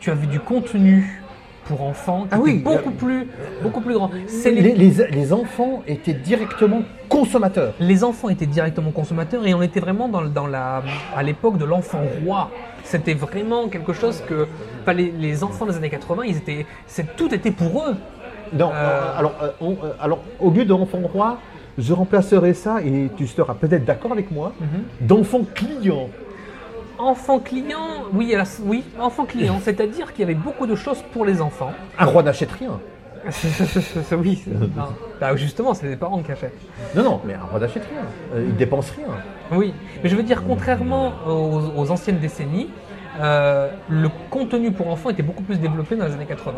[0.01, 1.23] tu avais du contenu
[1.71, 3.29] pour enfants qui Ah était oui, beaucoup, plus,
[3.63, 4.11] beaucoup plus grand.
[4.45, 4.75] Les, les-
[5.19, 7.73] les enfants étaient directement consommateurs.
[7.81, 10.83] les enfants étaient directement consommateurs et on était vraiment dans, dans la,
[11.17, 12.51] à l'époque de l'enfant roi.
[12.83, 14.49] C'était vraiment quelque chose que
[14.83, 17.95] enfin, les, les enfants des années 80, ils étaient, c'est, tout était pour eux.
[18.53, 18.75] Non, Euh.
[18.75, 21.39] euh, alors, euh, on- alors, au lieu d'enfant roi,
[21.79, 24.53] je remplacerai ça, et tu seras peut-être d'accord avec moi,
[25.01, 26.09] d'enfant client.
[27.01, 31.25] Enfant client, oui, alors, oui, enfant client, c'est-à-dire qu'il y avait beaucoup de choses pour
[31.25, 31.73] les enfants.
[31.99, 32.79] Un roi n'achète rien.
[34.17, 34.69] oui, c'est- non.
[35.21, 36.55] Bah, justement, c'est les parents qui achètent.
[36.95, 38.03] Non, non, mais un roi n'achète rien.
[38.35, 39.07] Euh, il dépense rien.
[39.53, 42.69] Oui, mais je veux dire, contrairement aux, aux anciennes décennies,
[43.21, 46.55] euh, le contenu pour enfants était beaucoup plus développé dans les années 80.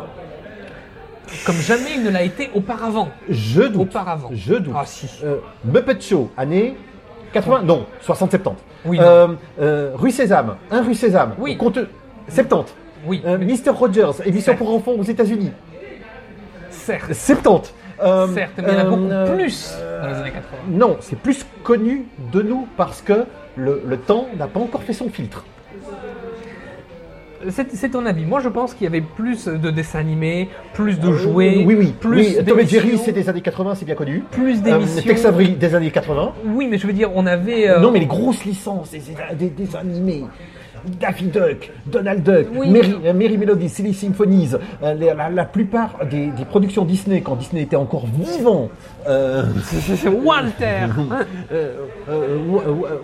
[1.46, 3.08] Comme jamais il ne l'a été auparavant.
[3.28, 3.82] Je doute.
[3.82, 4.30] Auparavant.
[4.32, 4.74] Je doute.
[4.76, 5.08] Ah si.
[5.24, 6.76] Euh, Muppet Show, année
[7.32, 8.54] 80, non, 60-70.
[8.84, 9.28] Oui, Euh,
[9.60, 11.56] euh, Rue Sésame, un Rue Sésame, Oui.
[11.56, 11.78] compte
[12.28, 12.74] 70.
[13.06, 15.52] Oui, Euh, Mister Rogers, émission pour enfants aux États-Unis,
[16.70, 17.12] certes.
[17.12, 17.74] 70.
[18.02, 20.42] Euh, Certes, mais il y en a beaucoup plus dans les années 80.
[20.70, 24.92] Non, c'est plus connu de nous parce que le, le temps n'a pas encore fait
[24.92, 25.44] son filtre.
[27.48, 28.24] C'est ton avis.
[28.24, 31.74] Moi, je pense qu'il y avait plus de dessins animés, plus de jouets, Euh, oui,
[31.78, 31.94] oui.
[31.98, 34.22] plus oui, Tom et Jerry, c'est des années 80, c'est bien connu.
[34.30, 35.02] plus Euh, d'émissions.
[35.02, 36.32] Tex Avery, des années 80.
[36.46, 37.68] Oui, mais je veux dire, on avait.
[37.68, 39.00] euh, Non, mais les grosses licences, des,
[39.34, 40.24] des, des animés.
[41.00, 42.70] Daffy Duck, Donald Duck, Oui.
[42.70, 44.50] Mary, euh, Mary Melody, Silly Symphonies,
[44.82, 48.68] euh, la, la plupart des, des productions Disney, quand Disney était encore vivant,
[49.08, 49.44] euh,
[50.24, 50.86] Walter.
[51.52, 51.76] euh,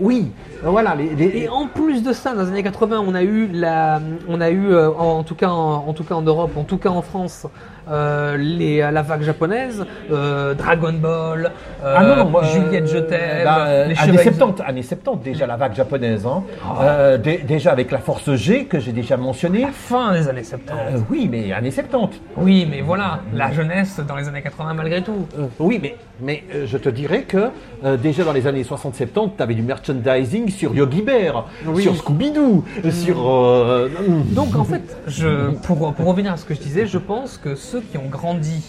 [0.01, 0.31] oui,
[0.63, 3.49] voilà, les, les- Et en plus de ça, dans les années 80, on a eu
[3.53, 6.53] la, on a eu euh, en, en tout cas en, en tout cas en Europe,
[6.57, 7.47] en tout cas en France,
[7.91, 11.51] euh, les, la vague japonaise, euh, Dragon Ball,
[11.85, 14.63] euh, Ah non, non, moi, Juliette euh, je t'aime, bah, euh, les années Chevaliers- 70,
[14.67, 16.27] années 70 déjà la vague japonaise.
[16.27, 16.43] Hein.
[16.81, 19.67] Euh, dé- déjà avec la force G que j'ai déjà mentionné.
[19.73, 20.73] fin des années 70.
[20.97, 22.21] Euh, oui, mais années 70.
[22.37, 25.27] Oui, mais voilà, la jeunesse dans les années 80 malgré tout.
[25.39, 27.49] Euh, oui, mais, mais euh, je te dirais que
[27.85, 31.83] euh, déjà dans les années 60-70, tu avais du merchandising sur Yogi Bear, Oui.
[31.83, 33.29] sur Scooby-Doo, sur...
[33.31, 33.89] euh,
[34.33, 37.55] Donc en fait, je, pour, pour revenir à ce que je disais, je pense que
[37.81, 38.65] qui ont grandi,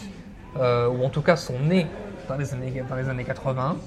[0.58, 1.88] euh, ou en tout cas sont nés
[2.28, 3.78] dans les années, dans les années 80,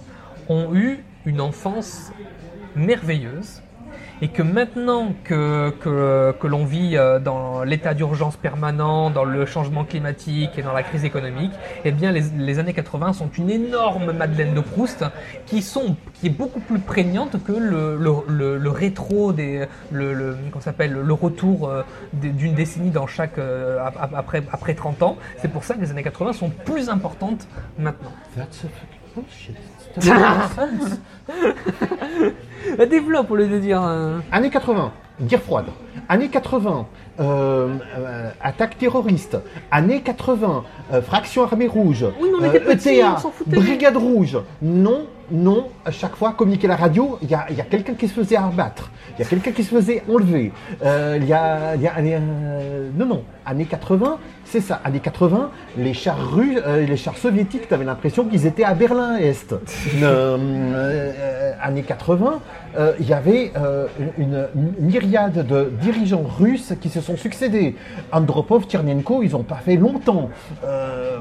[0.48, 2.12] ont eu une enfance
[2.74, 3.62] merveilleuse.
[4.22, 9.84] Et que maintenant que, que, l'on vit euh, dans l'état d'urgence permanent, dans le changement
[9.84, 11.50] climatique et dans la crise économique,
[11.84, 15.04] eh bien les, années 80 sont une énorme Madeleine de Proust
[15.46, 21.12] qui, sont, qui est beaucoup plus prégnante que le, le, rétro, des, le, s'appelle, le
[21.12, 21.82] retour euh,
[22.12, 25.16] d'une décennie dans chaque, euh, ap- ap- après, après 30 ans.
[25.38, 28.12] C'est pour ça que les années 80 sont plus importantes maintenant.
[32.78, 33.82] Euh, Développe au lieu de dire.
[33.82, 35.66] euh, Années 80, guerre froide.
[36.08, 36.86] Années 80,
[37.20, 39.36] euh, euh, attaque terroriste.
[39.70, 42.06] Années 80, euh, fraction armée rouge.
[42.20, 43.56] Oui, mais on était petits, ETA, on s'en foutait.
[43.56, 44.38] brigade rouge.
[44.62, 47.64] Non, non, à chaque fois, communiquer à la radio, il y a, il y a
[47.64, 48.90] quelqu'un qui se faisait abattre.
[49.18, 50.52] Il y a quelqu'un qui se faisait enlever.
[50.84, 54.80] Euh, Il y a, il y a- euh, non, non, années 80, c'est ça.
[54.84, 58.74] Années 80, les chars russes, euh, les chars soviétiques, tu avais l'impression qu'ils étaient à
[58.74, 59.54] Berlin-Est.
[61.60, 62.40] Années 80,
[62.76, 63.52] euh, il y avait
[64.18, 67.76] une, une myriade de dirigeants russes qui se sont succédés.
[68.10, 70.30] Andropov, Tchernenko, ils n'ont pas fait longtemps.
[70.64, 71.18] Euh,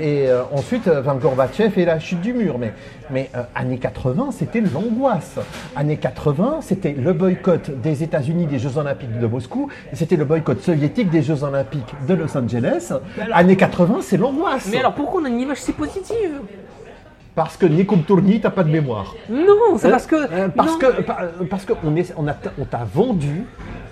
[0.00, 2.58] Et ensuite, Van Gorbatchev et la chute du mur.
[2.58, 2.72] Mais,
[3.10, 5.36] mais années 80, c'était l'angoisse.
[5.74, 9.68] Années 80, c'était le boycott des États-Unis des Jeux Olympiques de Moscou.
[9.92, 12.92] C'était le boycott soviétique des Jeux Olympiques de Los Angeles.
[13.32, 14.68] Années 80, c'est l'angoisse.
[14.70, 16.40] Mais alors pourquoi on a une image si positive?
[17.36, 19.14] Parce que Nikum Tourny, t'as pas de mémoire.
[19.28, 20.16] Non, c'est parce que.
[20.16, 20.78] Euh, parce non.
[20.78, 23.44] que pa- euh, parce que on est on a on t'a vendu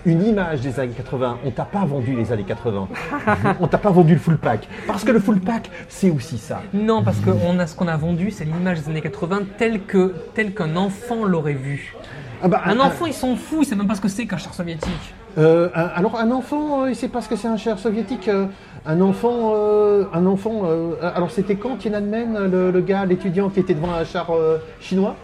[0.06, 1.38] une image des années 80.
[1.44, 2.88] On t'a pas vendu les années 80.
[3.60, 4.66] on t'a pas vendu le full pack.
[4.86, 6.62] Parce que le full pack, c'est aussi ça.
[6.72, 9.82] Non, parce que on a ce qu'on a vendu, c'est l'image des années 80 telle
[9.82, 11.94] que tel qu'un enfant l'aurait vu.
[12.42, 14.26] Ah bah, Un un- enfant, il s'en fout, il sait même pas ce que c'est
[14.26, 15.14] qu'un char soviétique.
[15.36, 18.30] Euh, alors un enfant, euh, il sait pas ce que c'est un char soviétique.
[18.86, 20.62] Un enfant, euh, un enfant.
[20.64, 24.58] euh, alors c'était quand Tiananmen, le, le gars, l'étudiant qui était devant un char euh,
[24.80, 25.16] chinois?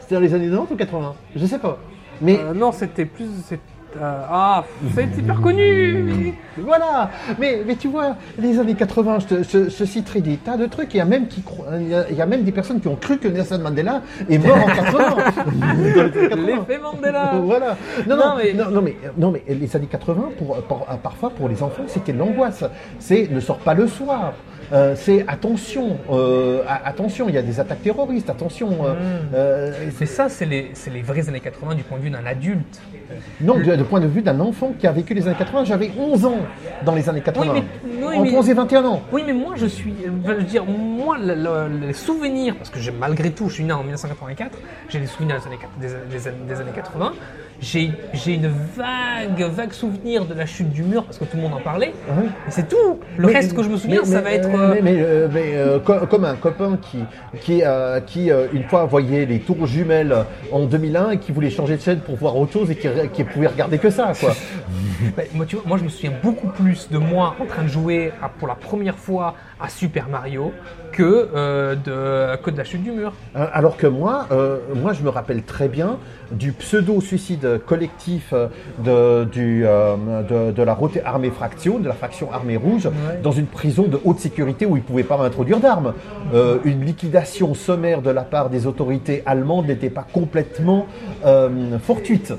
[0.00, 1.78] C'était dans les années 90 ou 80 Je sais pas.
[2.20, 3.26] Mais non, c'était plus.
[3.96, 6.34] Euh, ah, c'est hyper connu.
[6.58, 7.10] voilà.
[7.38, 10.92] Mais, mais tu vois, les années 80, je je- je citerai des tas de trucs.
[10.94, 11.42] Il y a même qui,
[12.10, 14.66] il y a, même des personnes qui ont cru que Nelson Mandela est mort en
[14.66, 15.08] 80.
[15.10, 16.46] Dans les années 80.
[16.46, 17.32] L'effet Mandela.
[17.42, 17.76] Voilà.
[18.06, 21.30] Non, non, Non, mais- non, non, mais, non, mais les années 80, pour, pour- parfois
[21.30, 22.64] pour les enfants, c'était l'angoisse.
[22.98, 24.32] C'est ne sors pas le soir.
[24.72, 28.70] Euh, c'est attention, euh, attention, il y a des attaques terroristes, attention.
[28.84, 28.96] euh, Mm.
[29.34, 32.80] euh, Mais ça, c'est les, les vraies années 80 du point de vue d'un adulte.
[33.40, 35.90] non, du, du point de vue d'un enfant qui a vécu les années 80, j'avais
[35.98, 36.36] 11 ans
[36.84, 37.52] dans les années 80.
[37.54, 39.02] Oui, mais- oui, Entre mais- 11 et 21 ans.
[39.10, 39.94] Oui, mais moi, je suis.
[40.26, 43.64] Je veux dire, moi, le- le- les souvenirs, parce que j'ai malgré tout, je suis
[43.64, 44.58] né en 1984,
[44.90, 47.12] j'ai des souvenirs des années, quat- des, des années- des années 80.
[47.60, 47.90] J'ai
[48.26, 51.60] une vague, vague souvenir de la chute du mur, parce que tout le monde en
[51.60, 51.92] parlait.
[52.16, 52.26] Oui.
[52.46, 53.00] Et c'est tout.
[53.16, 54.48] Le Mais- reste que je me souviens, mais- ça mais- va être.
[54.48, 56.98] euh, euh, Mais, mais, euh, mais, euh, co- comme un copain qui,
[57.40, 60.14] qui, euh, qui euh, une fois voyait les tours jumelles
[60.52, 63.24] en 2001 et qui voulait changer de chaîne pour voir autre chose et qui, qui
[63.24, 64.12] pouvait regarder que ça.
[64.18, 64.30] Quoi.
[65.16, 67.68] Bah, moi, tu vois, moi, je me souviens beaucoup plus de moi en train de
[67.68, 70.52] jouer à- pour la première fois à Super Mario
[70.92, 73.12] que, euh, de, que de la chute du mur.
[73.36, 75.98] Euh, Alors que moi, euh, moi, je me rappelle très bien
[76.32, 78.34] du pseudo-suicide collectif
[78.84, 79.96] de, du, euh,
[80.28, 83.18] de, de la Armée Fraction, de la faction Armée Rouge, Ouais.
[83.22, 85.94] dans une prison de haute sécurité où ils ne pouvaient pas m'introduire d'armes.
[86.34, 90.86] Euh, une liquidation sommaire de la part des autorités allemandes n'était pas complètement
[91.26, 92.32] euh, fortuite.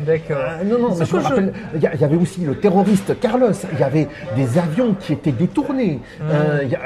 [0.00, 0.36] D'accord.
[0.38, 3.78] Euh, non, non, mais je me rappelle, il y, avait aussi le terroriste Carlos, il
[3.80, 4.06] y avait
[4.36, 6.00] des avions qui étaient détournés.
[6.22, 6.80] Euh, Il y, a-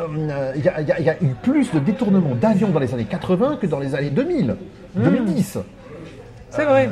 [0.00, 3.78] euh, y y y eu plus de détournements d'avions dans les années 80 que dans
[3.78, 4.56] les années 2000,
[4.96, 5.58] 2010.
[6.50, 6.88] C'est vrai.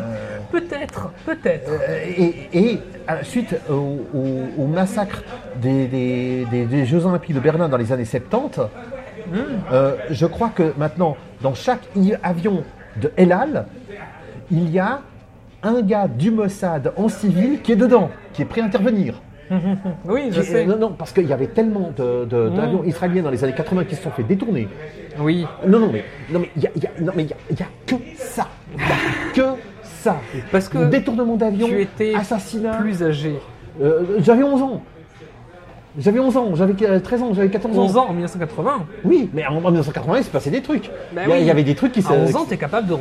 [0.53, 1.71] Peut-être, peut-être.
[1.89, 2.79] Euh, et,
[3.23, 3.75] suite au,
[4.15, 5.23] au- au massacre
[5.61, 8.61] des, des- des- des Jeux Olympiques de Berlin dans les années 70,
[9.73, 11.83] euh, je crois que maintenant, dans chaque
[12.23, 12.63] avion
[13.01, 13.67] de El Al,
[14.51, 15.01] il y a
[15.63, 19.15] un gars du Mossad en civil qui est dedans, qui est prêt à intervenir.
[20.09, 20.63] Oui, je Qui- sais.
[20.65, 23.55] euh, non, non, parce qu'il y avait tellement de- de- d'avions israéliens dans les années
[23.55, 24.67] 80 qui se sont fait détourner.
[25.21, 25.47] Oui.
[25.67, 28.49] Non, non, mais non, mais il y y a- y y que ça.
[28.75, 30.17] Il y a que ça.
[30.51, 31.69] Parce que détournement d'avion,
[32.17, 32.75] assassinat.
[32.79, 33.37] plus âgé.
[33.81, 34.83] Euh, j'avais 11 ans.
[35.99, 37.83] J'avais 11 ans, j'avais euh, 13 ans, j'avais 14 ans.
[37.85, 38.87] 11 ans en 1980.
[39.05, 40.91] Oui, mais en, en 1980, il se passait des trucs.
[41.15, 41.51] Bah il, y oui.
[41.51, 42.13] avait des trucs qui se.
[42.13, 42.99] À 11 ans, tu es capable de, de-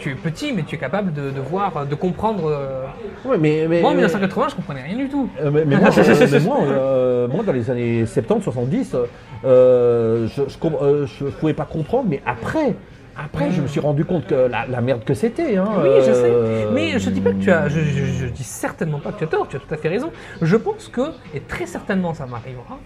[0.00, 2.46] Tu es petit, mais tu es capable de, de voir, de comprendre.
[2.46, 2.84] euh.
[3.28, 5.28] Ouais, mais, mais, Moi, en mais- 1980, je comprenais rien du tout.
[5.40, 8.96] Euh, mais, mais moi, mais moi, euh, moi, dans les années 70, 70,
[9.44, 12.74] euh, je ne pouvais pas comprendre, mais après,
[13.16, 15.56] après, je me suis rendu compte que la, la merde que c'était.
[15.56, 16.32] Hein, Oui, je sais.
[16.72, 17.68] Mais je dis pas que tu as.
[17.68, 19.88] Je, je, je dis certainement pas que tu as tort, tu as tout à fait
[19.88, 20.10] raison.
[20.40, 21.02] Je pense que,
[21.34, 22.78] et très certainement ça m'arrivera,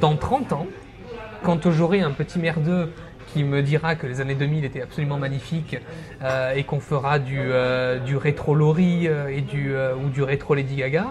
[0.00, 0.66] dans 30 ans,
[1.42, 2.90] quand j'aurai un petit merdeux
[3.32, 5.76] qui me dira que les années 2000 étaient absolument magnifiques
[6.22, 10.22] euh, et qu'on fera du, euh, du rétro Laurie euh, et du, euh, ou du
[10.22, 11.06] rétro Lady Gaga.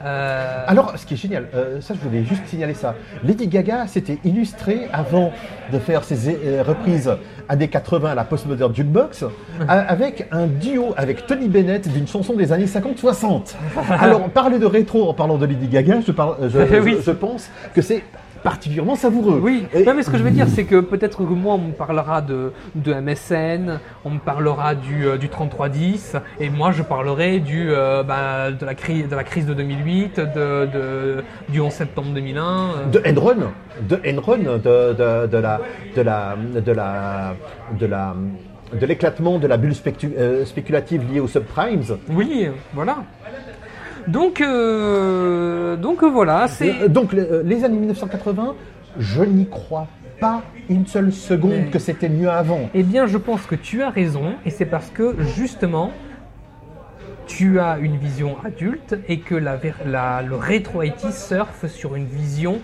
[0.00, 1.48] Alors, ce qui est génial,
[1.80, 2.94] ça, je voulais juste signaler ça.
[3.22, 5.32] Lady Gaga s'était illustrée avant
[5.72, 7.10] de faire ses reprises
[7.48, 9.24] années 80 à la postmodern jukebox
[9.66, 13.54] a- avec un duo avec Tony Bennett d'une chanson des années 50-60.
[13.98, 16.96] Alors, parler de rétro en parlant de Lady Gaga, je, parle- je- je- Oui.
[17.02, 18.02] je pense que c'est
[18.44, 19.40] particulièrement savoureux.
[19.42, 21.58] Oui, Et- non, mais ce que je veux dire, c'est que peut-être que moi, on
[21.58, 26.82] me parlera de, de MSN, on me parlera du, euh, du 3310, et moi, je
[26.82, 31.60] parlerai du, euh, bah, de, la crise, de la crise de 2008, de, de- du
[31.60, 32.42] 11 septembre 2001.
[32.44, 32.90] euh.
[32.92, 35.60] de Enron, de Enron, de, de, de la,
[35.96, 37.34] de la, de la,
[37.80, 38.14] de la,
[38.78, 39.72] de l'éclatement de la bulle
[40.18, 41.82] euh, spéculative liée aux subprimes.
[42.10, 42.98] Oui, voilà.
[44.08, 46.82] Donc, euh, donc euh, voilà, c'est.
[46.82, 48.54] Euh, Donc le- euh, les années 1980,
[48.98, 49.86] je n'y crois
[50.20, 52.68] pas une seule seconde Mais- que c'était mieux avant.
[52.74, 55.90] Eh bien, je pense que tu as raison, et c'est parce que justement,
[57.26, 62.60] tu as une vision adulte et que la- le rétro IT surfe sur une vision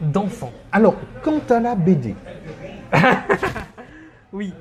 [0.00, 0.50] d'enfant.
[0.72, 2.14] Alors, quant à la BD,
[4.32, 4.52] Oui.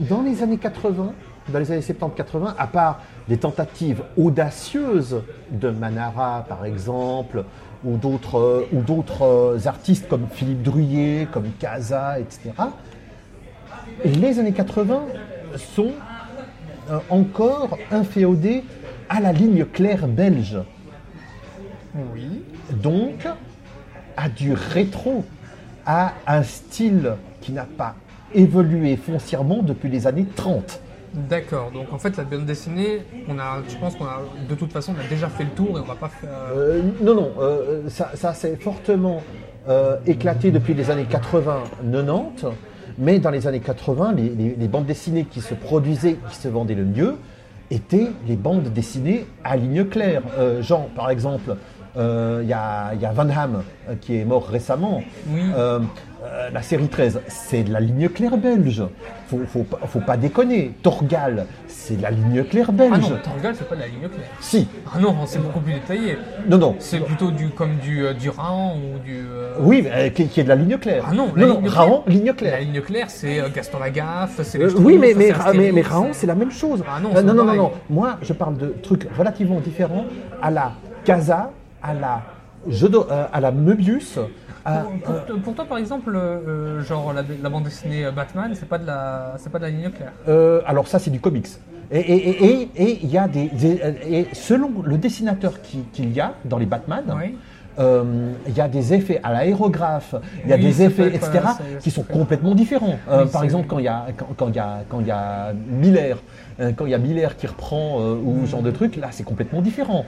[0.00, 1.12] dans les années 80,
[1.50, 7.44] dans les années 70-80, à part des tentatives audacieuses de Manara, par exemple,
[7.84, 12.50] ou d'autres euh, ou d'autres euh, artistes comme Philippe Druyer, comme Casa, etc.,
[14.04, 15.02] les années 80
[15.56, 15.92] sont
[16.90, 18.64] euh, encore inféodé
[19.08, 20.58] à la ligne claire belge.
[22.12, 22.42] Oui.
[22.70, 23.26] Donc,
[24.16, 25.24] à du rétro,
[25.86, 27.94] à un style qui n'a pas
[28.34, 30.80] évolué foncièrement depuis les années 30.
[31.14, 31.70] D'accord.
[31.72, 34.94] Donc en fait, la bande dessinée, on a, je pense qu'on a, de toute façon,
[34.96, 36.28] on a déjà fait le tour et on va pas faire.
[36.54, 39.22] Euh, non, non, euh, ça, ça s'est fortement
[39.68, 42.46] euh, éclaté depuis les années 80-90,
[42.98, 46.48] mais dans les années 80, les, les- les bandes dessinées qui se produisaient, qui se
[46.48, 47.16] vendaient le mieux,
[47.70, 50.22] étaient les bandes dessinées à ligne claire.
[50.38, 51.56] Euh, genre, par exemple,
[51.96, 55.02] euh, il y, y a Van euh, qui est mort récemment.
[55.28, 55.42] Oui.
[56.24, 58.82] Euh, la série 13, c'est de la ligne claire belge.
[59.28, 60.72] Faut, faut, pas- faut pas déconner.
[60.82, 62.90] Torgal, c'est de la ligne claire belge.
[62.92, 64.26] Ah non, Torgal, c'est pas de la ligne claire.
[64.40, 66.18] Si, Ah non, c'est beaucoup plus détaillé.
[66.48, 66.74] non, non.
[66.80, 69.16] C'est plutôt du comme du euh, du Raon ou du.
[69.16, 71.04] euh, Oui, mais, qui, qui est de la ligne claire.
[71.08, 71.68] Ah non, la non, ligne.
[71.68, 72.60] Raon, ligne La claire.
[72.62, 75.30] ligne claire, c'est Gaston Lagaffe, c'est oui, mais, mais,
[75.72, 75.82] mais.
[75.82, 76.82] Raon, c'est la même chose.
[76.90, 77.72] Ah non, c'est non, non, non, non.
[77.90, 80.06] Moi, je parle de trucs relativement différents
[80.42, 80.72] à la
[81.04, 82.22] Casa, à la,
[82.68, 82.98] jeu de-
[83.32, 84.18] à la Möbius.
[84.68, 88.50] À- Pour, pour- pour toi, par exemple, euh, genre la, la bande dessinée euh, Batman,
[88.54, 90.12] c'est pas de la, c'est pas de la ligne claire.
[90.28, 91.48] euh, alors ça, c'est du comics.
[91.90, 92.68] Et
[93.02, 96.58] il y a des, des- euh, et selon le dessinateur qui- qu'il y a dans
[96.58, 97.36] les Batman, Oui.
[97.78, 98.04] euh,
[98.46, 101.78] il y a des effets à l'aérographe, il y a Oui, des effets, etc., euh,
[101.80, 102.98] qui sont complètement différents.
[103.08, 105.10] Euh, Oui, par exemple, quand il y a, quand, quand y a, quand il y
[105.10, 106.18] a Miller,
[106.60, 109.08] euh, quand il y a Miller qui reprend euh, ou ce genre de truc, là,
[109.10, 110.04] c'est complètement différent.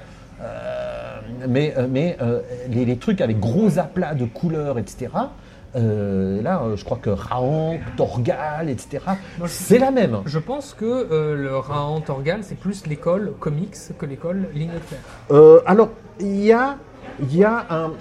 [1.49, 5.09] Mais euh, mais euh, les, les trucs avec gros aplats de couleurs, etc.,
[5.77, 8.99] euh, là, je crois que Raon, Torgal, etc.,
[9.47, 10.19] c'est la même.
[10.27, 15.01] Je pense que euh, le Raon Torgal, c'est plus l'école comics que l'école ligne claire.
[15.31, 16.77] Euh, alors, il y a,
[17.21, 17.93] il y a un,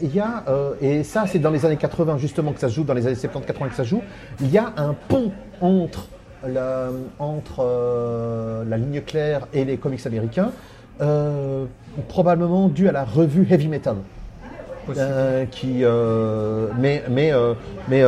[0.00, 0.44] y a,
[0.80, 3.16] et ça c'est dans les années 80 justement que ça se joue, dans les années
[3.16, 4.02] 70-80 que ça se joue,
[4.40, 6.08] il y a un pont entre
[6.46, 6.88] la,
[7.18, 10.52] entre la ligne claire et les comics américains,
[11.00, 11.64] euh,
[12.08, 13.96] probablement dû à la revue Heavy Metal.
[14.96, 17.30] Euh, qui, euh, mais, mais,
[17.88, 18.02] mais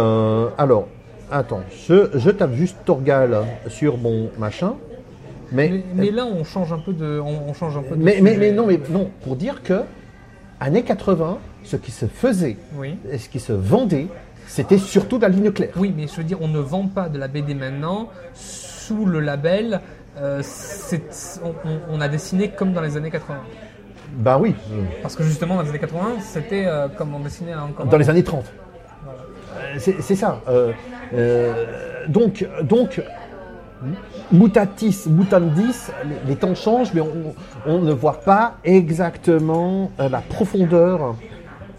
[0.56, 0.88] alors,
[1.30, 3.36] attends, je, je tape juste Torgal
[3.68, 4.74] sur mon machin,
[5.52, 7.96] mais, mais, mais là, on change un peu de, on, on change un peu.
[7.96, 9.82] de mais, mais, mais non, mais non, pour dire que
[10.58, 12.96] années 80, ce qui se faisait Oui.
[13.10, 14.06] et ce qui se vendait,
[14.46, 15.70] c'était surtout de la ligne claire.
[15.76, 19.20] Oui, mais je veux dire, on ne vend pas de la BD maintenant sous le
[19.20, 19.80] label.
[20.18, 20.42] Euh,
[21.90, 23.38] on, a dessiné comme dans les années 80.
[24.12, 24.54] Ben oui,
[25.02, 27.86] Parce que justement, dans les années 80, c'était euh, comme on dessinait encore.
[27.86, 28.44] dans les années 30.
[29.04, 29.20] Voilà.
[29.76, 30.40] Euh, C'est ça.
[30.48, 31.64] euh,
[32.08, 33.00] donc, donc,
[34.32, 35.90] mutatis mutandis,
[36.26, 37.34] les, temps changent, mais on,
[37.66, 41.14] on ne voit pas exactement la profondeur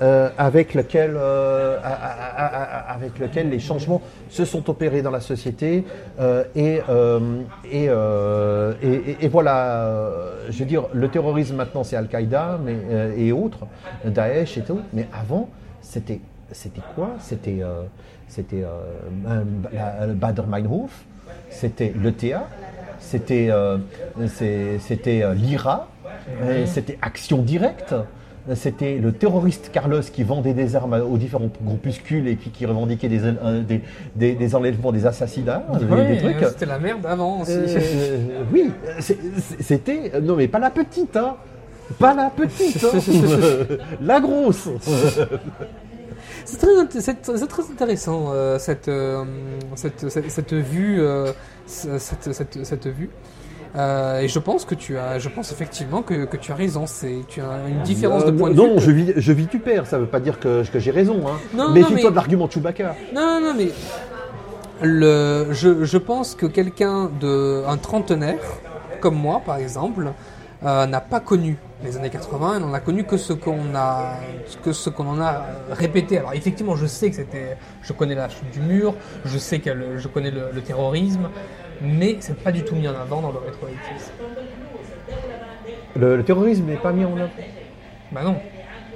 [0.01, 1.77] euh, avec, lequel, euh,
[2.87, 5.85] avec lequel les changements se sont opérés dans la société.
[6.19, 6.81] euh, et,
[7.71, 9.87] et, et- voilà,
[10.49, 12.59] je veux dire, le terrorisme maintenant c'est Al-Qaïda
[13.17, 13.67] et autres,
[14.05, 15.49] Daesh et tout, mais avant
[15.81, 16.19] c'était
[16.51, 17.11] c'était quoi?
[17.19, 17.61] C'était
[18.27, 18.63] c'était
[20.15, 20.91] Bader Meinhof,
[21.49, 22.47] c'était l'ETA,
[22.99, 23.51] c'était
[25.35, 25.87] l'IRA,
[26.65, 27.95] c'était Action Directe.
[28.55, 33.07] C'était le terroriste Carlos qui vendait des armes aux différents groupuscules et puis qui revendiquait
[33.07, 33.81] des, euh, des,
[34.15, 36.41] des- des enlèvements, des assassinats, des- Oui, des trucs.
[36.43, 37.51] euh, c'était la merde avant aussi.
[37.53, 38.71] Euh, oui,
[39.59, 40.11] c'était.
[40.21, 41.35] Non, mais pas la petite, hein.
[41.99, 43.75] Pas la petite, hein.
[44.01, 44.69] la grosse.
[46.45, 49.23] C'est très, intéressant euh, cette, euh,
[49.75, 51.31] cette, cette, cette vue, euh,
[51.67, 53.09] ce- cette, cette, cette vue.
[53.75, 56.85] Euh, et je pense que tu as, je pense effectivement que, que tu as raison.
[56.87, 58.81] C'est, tu as une différence de Euh, point de non, vue.
[58.81, 61.21] je vis, je vis tu perds, ça veut pas dire que, que j'ai raison.
[61.27, 61.37] Hein.
[61.53, 62.95] Non, non, Méfie-toi mais- de l'argument de Chewbacca.
[63.15, 63.69] Non, non, non, mais
[64.81, 68.39] le, je, je pense que quelqu'un de un trentenaire
[68.99, 70.11] comme moi, par exemple,
[70.63, 74.13] euh, n'a pas connu les années 80, et n'en a connu que ce qu'on a,
[74.63, 76.19] que ce qu'on en a répété.
[76.19, 78.93] Alors effectivement, je sais que c'était, je connais la chute du mur,
[79.25, 81.29] je sais que le- je connais le, le terrorisme,
[81.81, 84.11] mais c'est pas du tout mis en avant dans le rétro 80s.
[85.95, 87.31] Le, le terrorisme n'est pas mis en œuvre.
[88.11, 88.35] Bah non.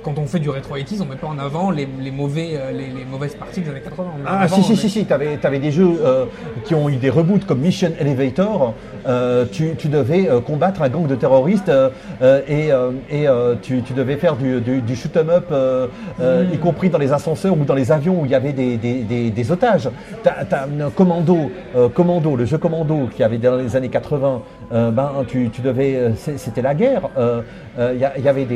[0.03, 2.71] Quand on fait du rétro 80s, on met pas en avant les, les mauvais, euh,
[2.71, 4.11] les, les mauvaises parties des années 80.
[4.13, 6.25] On met en Ah, avant si, si, si, si, t'avais avais des jeux euh,
[6.63, 8.75] qui ont eu des reboots comme Mission Elevator.
[9.07, 11.89] Euh, tu, tu devais euh, combattre un gang de terroristes euh,
[12.47, 12.69] et,
[13.11, 13.27] et
[13.61, 15.53] tu, tu devais faire du, du, du shoot 'em up,
[16.53, 19.03] y compris dans les ascenseurs ou dans les avions où il y avait des, des,
[19.03, 19.89] des, des otages.
[20.25, 21.51] Un Commando,
[21.93, 24.41] Commando, le jeu Commando qui avait dans les années 80,
[24.73, 27.09] euh, ben, tu, tu devais, c'était la guerre.
[27.77, 28.55] Il y, avait des,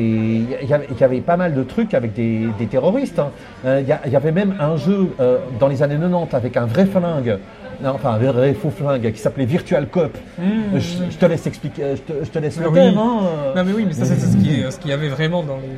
[0.62, 3.20] il y avait, il y avait pas mal de trucs avec des, des terroristes.
[3.20, 3.30] hein.
[3.66, 6.66] Il y, il y avait même un jeu euh, dans les années 90 avec un
[6.66, 7.38] vrai flingue
[7.82, 10.18] non, enfin un vrai faux flingue qui s'appelait Virtual Cop.
[10.38, 10.44] Mmh.
[10.76, 10.80] Je,
[11.12, 12.76] je te laisse expliquer, je te, je te laisse Ah le oui.
[12.76, 13.20] thème, hein.
[13.56, 15.56] Non mais oui, mais ça c'est ce qui est- ce qu'il y avait vraiment dans
[15.58, 15.70] les.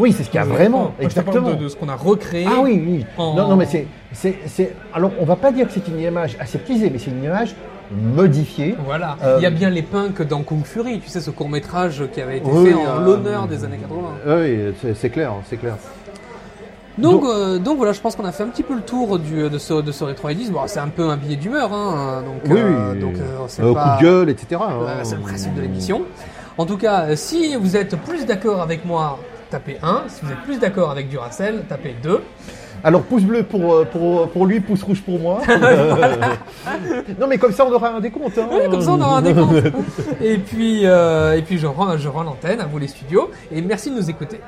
[0.00, 1.50] Oui, c'est ce qu'il y a vraiment, Moi, je te parle exactement.
[1.50, 2.46] de, de ce qu'on a recréé.
[2.48, 3.06] Ah oui, oui.
[3.16, 6.90] en- Non, non, mais c'est, Alors, on va pas dire que c'est une image aseptisée,
[6.90, 7.54] mais c'est une image
[7.92, 8.74] modifiée.
[8.84, 9.16] Voilà.
[9.22, 12.02] Euh, Il y a bien les punks dans Kung Fury, tu sais, ce court métrage
[12.12, 14.00] qui avait été Oui, fait en euh, l'honneur des années 80.
[14.26, 15.76] Oui, c'est clair, c'est clair.
[16.98, 19.18] Donc, Donc- euh, donc voilà, je pense qu'on a fait un petit peu le tour
[19.18, 20.52] du, de ce, de ce rétro 10.
[20.52, 23.00] Bon, c'est un peu un billet d'humeur, hein, donc, Oui, euh, oui.
[23.00, 24.60] donc euh, Euh, pas- Coup de gueule, etc.
[24.64, 24.78] hein.
[25.02, 26.02] C'est le principe de l'émission.
[26.56, 29.18] En tout cas, euh, si vous êtes plus d'accord avec moi,
[29.50, 30.02] tapez 1.
[30.06, 32.20] Si vous êtes plus d'accord avec Duracell, tapez 2.
[32.84, 35.40] Alors, pouce bleu pour, euh, pour, pour lui, pouce rouge pour moi.
[37.18, 38.36] non, mais comme ça, on aura un décompte.
[38.38, 38.46] Hein.
[38.52, 39.54] Ouais, comme ça, on aura un décompte.
[40.22, 43.30] et puis, euh, et puis je rends, je rends l'antenne à vous les studios.
[43.50, 44.40] Et merci de nous écouter.